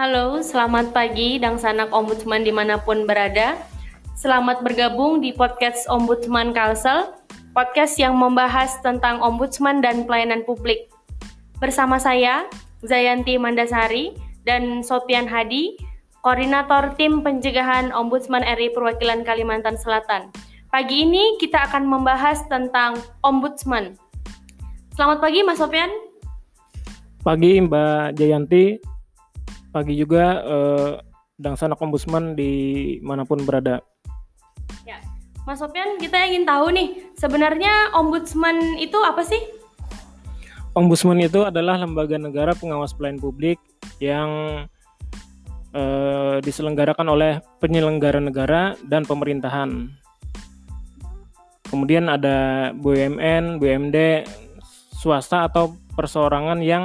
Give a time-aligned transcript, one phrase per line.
[0.00, 3.60] Halo, selamat pagi dan sanak ombudsman di mana pun berada.
[4.16, 7.12] Selamat bergabung di podcast Ombudsman Kalsel,
[7.52, 10.88] podcast yang membahas tentang ombudsman dan pelayanan publik.
[11.60, 12.48] Bersama saya,
[12.80, 14.16] Zayanti Mandasari,
[14.48, 15.76] dan Sopian Hadi,
[16.24, 20.32] Koordinator Tim Pencegahan Ombudsman RI Perwakilan Kalimantan Selatan.
[20.72, 24.00] Pagi ini kita akan membahas tentang ombudsman.
[24.96, 25.92] Selamat pagi Mas Sopian.
[27.20, 28.80] Pagi Mbak Jayanti,
[29.70, 30.92] pagi juga eh,
[31.40, 33.80] dan sanak ombudsman di mana pun berada.
[34.84, 35.00] Ya,
[35.48, 39.40] Mas Sopian, kita ingin tahu nih, sebenarnya ombudsman itu apa sih?
[40.76, 43.58] Ombudsman itu adalah lembaga negara pengawas pelayan publik
[43.98, 44.30] yang
[45.74, 49.90] eh, diselenggarakan oleh penyelenggara negara dan pemerintahan.
[51.70, 54.26] Kemudian ada BUMN, BUMD,
[55.00, 56.84] swasta atau perseorangan yang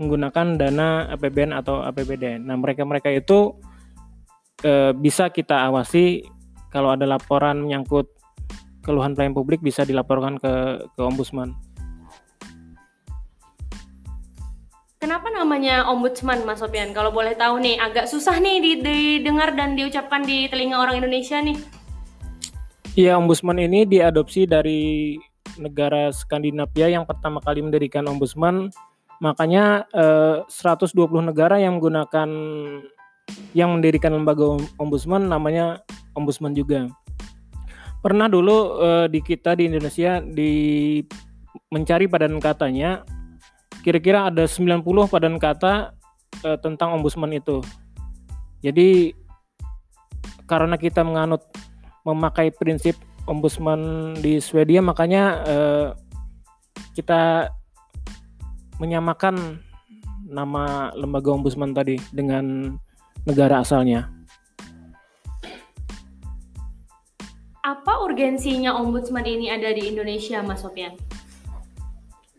[0.00, 2.40] menggunakan dana APBN atau APBD.
[2.40, 3.52] Nah, mereka-mereka itu
[4.64, 6.24] e, bisa kita awasi
[6.72, 8.08] kalau ada laporan menyangkut
[8.80, 11.52] keluhan pelayan publik bisa dilaporkan ke ke ombudsman.
[15.00, 16.92] Kenapa namanya ombudsman, Mas Sopian?
[16.92, 21.56] Kalau boleh tahu nih, agak susah nih didengar dan diucapkan di telinga orang Indonesia nih.
[22.96, 25.16] Iya, ombudsman ini diadopsi dari
[25.56, 28.68] negara Skandinavia yang pertama kali mendirikan ombudsman
[29.20, 30.96] Makanya eh, 120
[31.28, 32.28] negara yang menggunakan
[33.52, 35.84] yang mendirikan lembaga ombudsman namanya
[36.16, 36.88] ombudsman juga.
[38.00, 40.52] Pernah dulu eh, di kita di Indonesia di
[41.70, 43.04] mencari padan katanya
[43.84, 44.82] kira-kira ada 90
[45.12, 45.92] padan kata
[46.44, 47.60] eh, tentang ombudsman itu.
[48.64, 49.12] Jadi
[50.48, 51.44] karena kita menganut
[52.08, 52.96] memakai prinsip
[53.28, 55.88] ombudsman di Swedia makanya eh,
[56.96, 57.52] kita
[58.80, 59.60] menyamakan
[60.24, 62.74] nama lembaga ombudsman tadi dengan
[63.28, 64.08] negara asalnya.
[67.60, 70.96] Apa urgensinya ombudsman ini ada di Indonesia, Mas Sofian?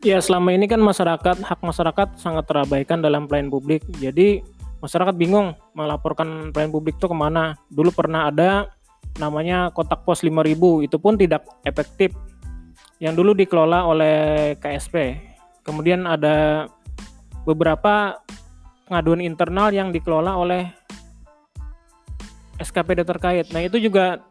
[0.02, 3.86] Ya, selama ini kan masyarakat, hak masyarakat sangat terabaikan dalam pelayanan publik.
[4.02, 4.42] Jadi,
[4.82, 7.54] masyarakat bingung melaporkan pelayanan publik itu ke mana.
[7.70, 8.74] Dulu pernah ada
[9.22, 12.18] namanya kotak pos 5000, itu pun tidak efektif.
[12.98, 14.18] Yang dulu dikelola oleh
[14.58, 15.22] KSP,
[15.62, 16.68] Kemudian ada
[17.46, 18.22] beberapa
[18.90, 20.68] pengaduan internal yang dikelola oleh
[22.62, 23.46] SKPD terkait.
[23.50, 24.22] Nah, itu juga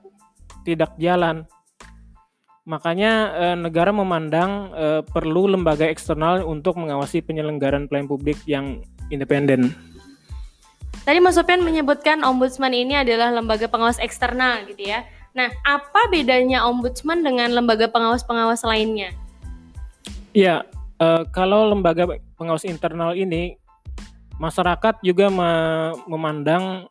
[0.62, 1.46] tidak jalan.
[2.68, 9.74] Makanya eh, negara memandang eh, perlu lembaga eksternal untuk mengawasi penyelenggaraan pelayanan publik yang independen.
[11.02, 15.02] Tadi Mas Sopian menyebutkan ombudsman ini adalah lembaga pengawas eksternal gitu ya.
[15.32, 19.14] Nah, apa bedanya ombudsman dengan lembaga pengawas-pengawas lainnya?
[20.36, 20.62] Ya,
[21.00, 22.06] uh, kalau lembaga
[22.37, 23.56] pengawas internal ini
[24.37, 25.50] masyarakat juga me
[26.09, 26.87] memandang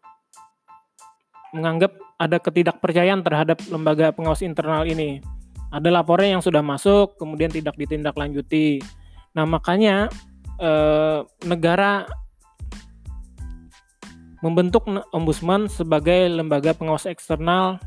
[1.53, 5.23] menganggap ada ketidakpercayaan terhadap lembaga pengawas internal ini.
[5.69, 8.83] Ada laporan yang sudah masuk kemudian tidak ditindaklanjuti.
[9.33, 10.11] Nah, makanya
[10.61, 12.05] eh, negara
[14.45, 17.81] membentuk ombudsman sebagai lembaga pengawas eksternal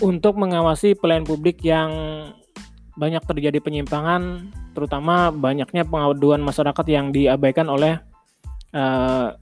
[0.00, 1.90] untuk mengawasi pelayanan publik yang
[3.00, 7.96] banyak terjadi penyimpangan terutama banyaknya pengaduan masyarakat yang diabaikan oleh
[8.76, 9.32] uh,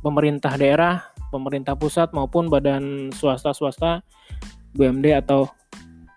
[0.00, 4.00] pemerintah daerah, pemerintah pusat maupun badan swasta-swasta
[4.72, 5.52] BUMD atau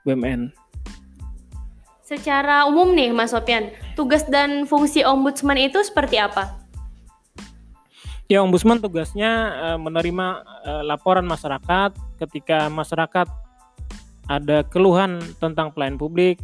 [0.07, 0.55] BUMN.
[2.05, 6.63] Secara umum nih Mas Sopian, tugas dan fungsi ombudsman itu seperti apa?
[8.31, 10.28] Ya, ombudsman tugasnya uh, menerima
[10.63, 13.28] uh, laporan masyarakat ketika masyarakat
[14.25, 16.41] ada keluhan tentang pelayanan publik,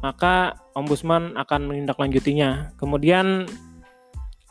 [0.00, 2.72] maka ombudsman akan menindaklanjutinya.
[2.80, 3.44] Kemudian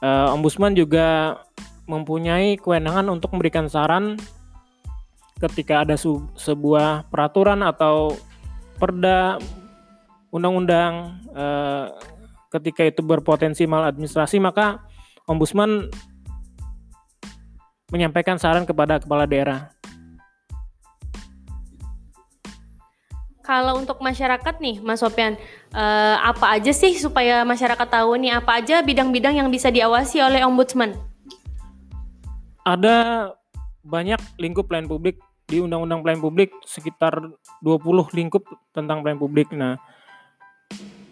[0.01, 1.41] uh, ombudsman juga
[1.89, 4.17] mempunyai kewenangan untuk memberikan saran
[5.41, 5.97] ketika ada
[6.37, 8.13] sebuah peraturan atau
[8.77, 9.41] perda
[10.29, 11.89] undang-undang uh,
[12.53, 14.85] ketika itu berpotensi maladministrasi maka
[15.25, 15.89] ombudsman
[17.89, 19.73] menyampaikan saran kepada kepala daerah
[23.49, 25.33] Kalau untuk masyarakat nih, Mas Sopian,
[25.73, 30.45] uh, apa aja sih supaya masyarakat tahu nih apa aja bidang-bidang yang bisa diawasi oleh
[30.45, 30.93] ombudsman?
[32.61, 33.25] Ada
[33.81, 35.17] banyak lingkup pelayanan publik
[35.49, 37.17] di Undang-Undang Pelayanan Publik sekitar
[37.65, 39.49] 20 lingkup tentang pelayanan publik.
[39.49, 39.81] Nah,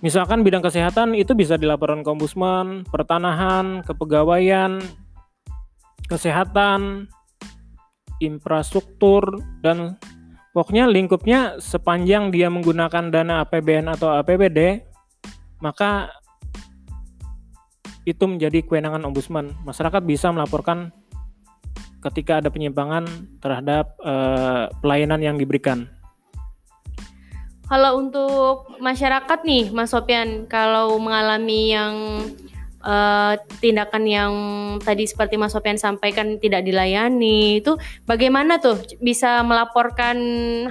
[0.06, 4.78] misalkan bidang kesehatan itu bisa dilaporkan ke ombudsman, pertanahan, kepegawaian,
[6.06, 7.10] kesehatan,
[8.22, 9.98] infrastruktur dan
[10.56, 14.82] Pokoknya lingkupnya sepanjang dia menggunakan dana APBN atau APBD,
[15.62, 16.10] maka
[18.08, 19.52] itu menjadi kewenangan ombudsman.
[19.68, 20.96] Masyarakat bisa melaporkan
[22.00, 23.04] ketika ada penyimpangan
[23.44, 25.92] terhadap uh, pelayanan yang diberikan.
[27.68, 32.24] Kalau untuk masyarakat nih, Mas Sopian, kalau mengalami yang
[32.88, 34.34] uh, tindakan yang
[34.80, 37.76] tadi seperti Mas Sopian sampaikan tidak dilayani, itu
[38.08, 40.18] bagaimana tuh bisa melaporkan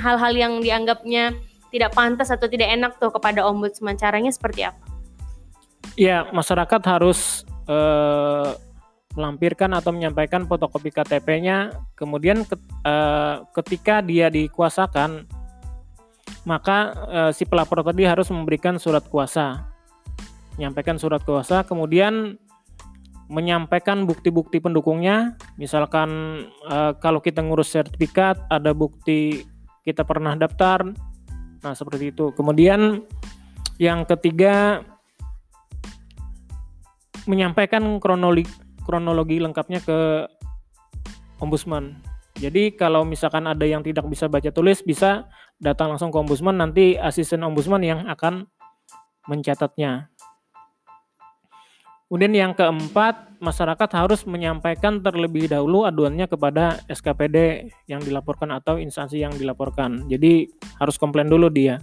[0.01, 1.37] hal-hal yang dianggapnya
[1.69, 4.01] tidak pantas atau tidak enak tuh kepada ombudsman?
[4.01, 4.81] Caranya seperti apa?
[6.01, 8.57] Ya, masyarakat harus uh,
[9.17, 12.45] melampirkan atau menyampaikan fotokopi KTP-nya, kemudian
[12.85, 15.29] uh, ketika dia dikuasakan
[16.47, 16.79] maka
[17.11, 19.76] uh, si pelapor tadi harus memberikan surat kuasa.
[20.57, 22.41] Menyampaikan surat kuasa, kemudian
[23.29, 25.37] menyampaikan bukti-bukti pendukungnya.
[25.61, 26.11] Misalkan
[26.69, 29.45] uh, kalau kita ngurus sertifikat, ada bukti
[29.85, 30.83] kita pernah daftar.
[31.63, 32.33] Nah, seperti itu.
[32.33, 33.05] Kemudian
[33.77, 34.81] yang ketiga
[37.27, 38.47] menyampaikan kronologi
[38.87, 40.31] kronologi lengkapnya ke
[41.43, 41.99] ombudsman.
[42.39, 45.27] Jadi kalau misalkan ada yang tidak bisa baca tulis bisa
[45.59, 48.47] datang langsung ke ombudsman nanti asisten ombudsman yang akan
[49.27, 50.13] mencatatnya.
[52.07, 59.27] Kemudian yang keempat, masyarakat harus menyampaikan terlebih dahulu aduannya kepada SKPD yang dilaporkan atau instansi
[59.27, 60.07] yang dilaporkan.
[60.07, 60.47] Jadi
[60.79, 61.83] harus komplain dulu dia.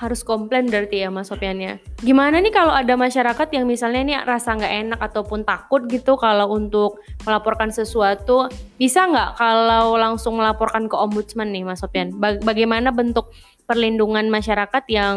[0.00, 1.76] harus komplain berarti ya Mas Sopiannya.
[2.00, 6.56] Gimana nih kalau ada masyarakat yang misalnya nih rasa nggak enak ataupun takut gitu kalau
[6.56, 8.48] untuk melaporkan sesuatu,
[8.80, 12.16] bisa nggak kalau langsung melaporkan ke ombudsman nih Mas Sopian?
[12.16, 13.28] bagaimana bentuk
[13.70, 15.16] perlindungan masyarakat yang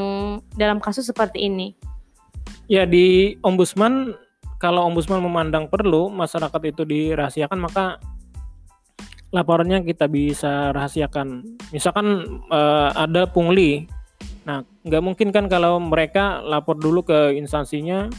[0.54, 1.74] dalam kasus seperti ini?
[2.70, 4.14] Ya di ombudsman
[4.62, 7.98] kalau ombudsman memandang perlu masyarakat itu dirahasiakan maka
[9.34, 11.58] laporannya kita bisa rahasiakan.
[11.74, 13.90] Misalkan uh, ada pungli
[14.44, 18.12] Nah, nggak mungkin kan kalau mereka lapor dulu ke instansinya.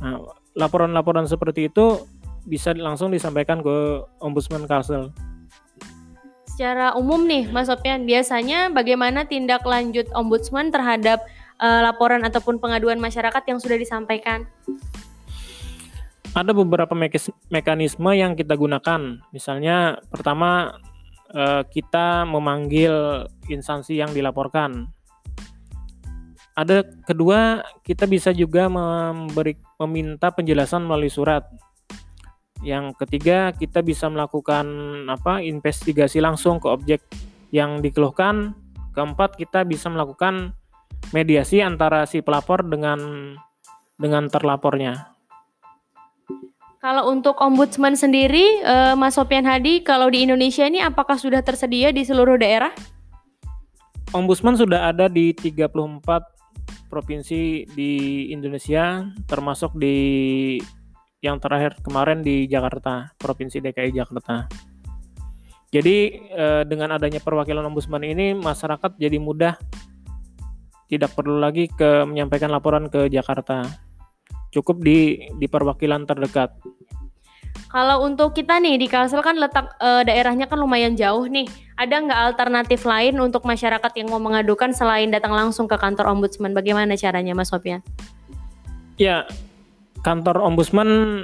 [0.00, 0.16] Nah,
[0.56, 2.08] laporan-laporan seperti itu
[2.48, 5.12] bisa langsung disampaikan ke Ombudsman Kalsel.
[6.60, 11.24] Secara umum nih, Mas Sopian, biasanya bagaimana tindak lanjut Ombudsman terhadap
[11.56, 14.44] uh, laporan ataupun pengaduan masyarakat yang sudah disampaikan?
[16.36, 16.92] Ada beberapa
[17.48, 19.24] mekanisme yang kita gunakan.
[19.32, 20.76] Misalnya, pertama
[21.32, 24.92] uh, kita memanggil instansi yang dilaporkan
[26.60, 31.48] ada kedua kita bisa juga memberi meminta penjelasan melalui surat
[32.60, 34.66] yang ketiga kita bisa melakukan
[35.08, 37.00] apa investigasi langsung ke objek
[37.50, 38.52] yang dikeluhkan.
[38.90, 40.52] Keempat kita bisa melakukan
[41.14, 43.32] mediasi antara si pelapor dengan
[43.96, 45.16] dengan terlapornya.
[46.80, 51.92] Kalau untuk ombudsman sendiri eh, Mas Sopian Hadi kalau di Indonesia ini apakah sudah tersedia
[51.92, 52.72] di seluruh daerah?
[54.16, 55.70] Ombudsman sudah ada di 34
[56.90, 57.92] provinsi di
[58.34, 60.58] Indonesia termasuk di
[61.20, 64.48] yang terakhir kemarin di Jakarta, Provinsi DKI Jakarta.
[65.70, 65.96] Jadi
[66.34, 69.54] eh, dengan adanya perwakilan ombudsman ini masyarakat jadi mudah
[70.90, 73.62] tidak perlu lagi ke menyampaikan laporan ke Jakarta.
[74.50, 76.50] Cukup di di perwakilan terdekat.
[77.70, 81.46] Kalau untuk kita nih di Kalsel kan letak e, daerahnya kan lumayan jauh nih.
[81.78, 86.50] Ada nggak alternatif lain untuk masyarakat yang mau mengadukan selain datang langsung ke kantor ombudsman?
[86.50, 87.78] Bagaimana caranya, Mas Sofian?
[88.98, 89.22] Ya,
[90.00, 91.22] kantor ombudsman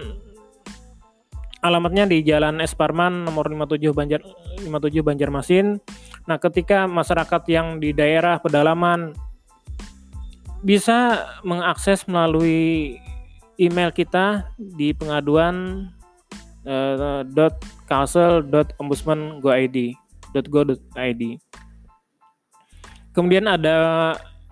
[1.64, 4.20] alamatnya di Jalan Esparman nomor 57 Banjar
[4.62, 5.82] 57 Banjarmasin.
[6.26, 9.14] Nah, ketika masyarakat yang di daerah pedalaman
[10.62, 12.98] bisa mengakses melalui
[13.56, 15.88] email kita di pengaduan
[17.30, 17.54] dot
[18.82, 19.94] ombudsman go id
[23.14, 23.76] kemudian ada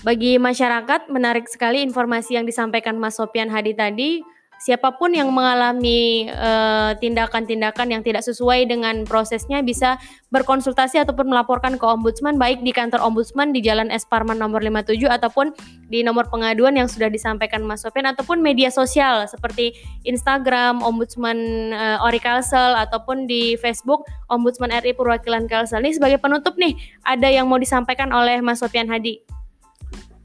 [0.00, 4.22] bagi masyarakat, menarik sekali informasi yang disampaikan Mas Sopian Hadi tadi.
[4.58, 10.02] Siapa pun yang mengalami eh, tindakan-tindakan uh, yang tidak sesuai dengan prosesnya bisa
[10.34, 15.06] berkonsultasi ataupun melaporkan ke Ombudsman baik di kantor Ombudsman di Jalan Es Parman nomor 57
[15.06, 15.54] ataupun
[15.86, 21.38] di nomor pengaduan yang sudah disampaikan Mas Sopian ataupun media sosial seperti Instagram Ombudsman
[21.70, 25.86] uh, Ori Kalsel ataupun di Facebook Ombudsman RI Perwakilan Kalsel.
[25.86, 26.74] Ini sebagai penutup nih,
[27.06, 29.22] ada yang mau disampaikan oleh Mas Sopian Hadi?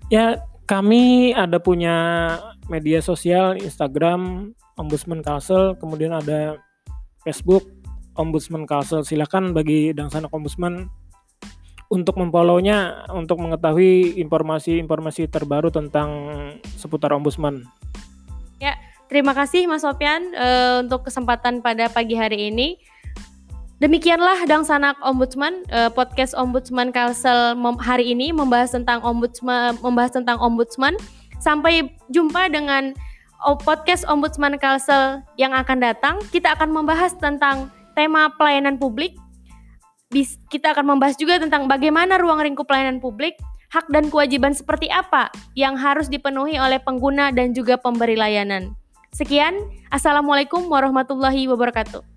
[0.09, 1.95] Ya, kami ada punya
[2.71, 6.57] media sosial Instagram Ombudsman Kalsel, kemudian ada
[7.23, 7.67] Facebook
[8.17, 9.05] Ombudsman Kalsel.
[9.05, 10.89] Silakan bagi dan sanak Ombudsman
[11.93, 16.09] untuk memfollownya untuk mengetahui informasi-informasi terbaru tentang
[16.73, 17.69] seputar ombudsman.
[18.57, 18.73] Ya,
[19.13, 22.81] terima kasih Mas Sofian uh, untuk kesempatan pada pagi hari ini.
[23.77, 27.53] Demikianlah Dang Sanak Ombudsman uh, podcast Ombudsman Kalsel
[27.83, 30.97] hari ini membahas tentang ombudsman membahas tentang ombudsman.
[31.43, 32.95] Sampai jumpa dengan
[33.43, 36.15] oh, podcast Ombudsman Kalsel yang akan datang.
[36.31, 37.67] Kita akan membahas tentang
[37.99, 39.19] tema pelayanan publik
[40.53, 43.33] kita akan membahas juga tentang bagaimana ruang lingkup pelayanan publik,
[43.73, 48.77] hak dan kewajiban seperti apa yang harus dipenuhi oleh pengguna dan juga pemberi layanan.
[49.13, 49.57] Sekian,
[49.89, 52.12] Assalamualaikum warahmatullahi wabarakatuh.